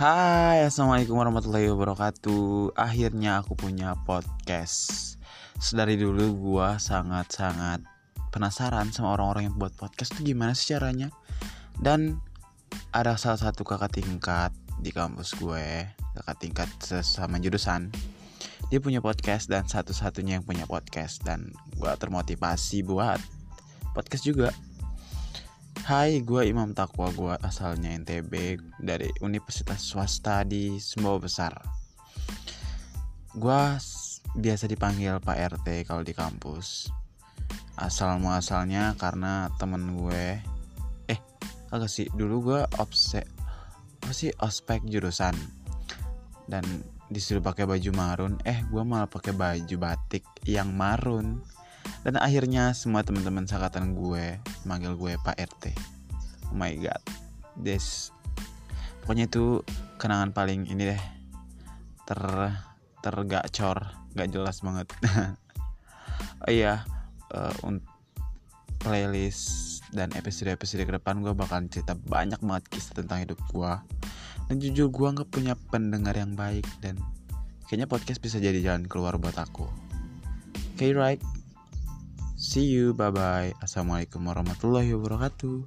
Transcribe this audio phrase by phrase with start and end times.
[0.00, 2.72] Hai, assalamualaikum warahmatullahi wabarakatuh.
[2.72, 5.20] Akhirnya aku punya podcast.
[5.60, 7.84] Sedari dulu gua sangat-sangat
[8.32, 11.12] penasaran sama orang-orang yang buat podcast tuh gimana sih caranya.
[11.76, 12.16] Dan
[12.96, 17.92] ada salah satu kakak tingkat di kampus gue, kakak tingkat sesama jurusan.
[18.72, 23.20] Dia punya podcast dan satu-satunya yang punya podcast dan gua termotivasi buat
[23.92, 24.48] podcast juga.
[25.80, 31.56] Hai, gue Imam Takwa, gue asalnya NTB dari Universitas Swasta di Sumbawa Besar.
[33.32, 33.62] Gue
[34.36, 36.92] biasa dipanggil Pak RT kalau di kampus.
[37.80, 40.44] Asal muasalnya karena temen gue,
[41.08, 41.20] eh,
[41.72, 43.24] agak sih dulu gue obse,
[44.04, 45.32] apa sih ospek jurusan
[46.44, 46.60] dan
[47.08, 51.40] disuruh pakai baju marun, eh gue malah pakai baju batik yang marun
[52.06, 55.64] dan akhirnya semua teman-teman sakatan gue manggil gue Pak RT
[56.50, 57.02] oh my god.
[57.54, 58.10] This
[59.02, 59.62] pokoknya itu
[59.96, 61.02] kenangan paling ini deh.
[62.04, 62.20] Ter
[63.00, 63.78] tergacor.
[64.18, 64.90] Gak jelas banget.
[66.40, 66.88] Oh iya
[67.36, 67.52] uh,
[68.80, 73.72] playlist dan episode-episode ke depan gue bakalan cerita banyak banget kisah tentang hidup gue
[74.48, 76.96] dan jujur gue nggak punya pendengar yang baik dan
[77.68, 79.68] kayaknya podcast bisa jadi jalan keluar buat aku.
[80.76, 81.20] Okay right
[82.40, 83.52] See you, bye bye.
[83.60, 85.60] Assalamualaikum warahmatullahi wabarakatuh.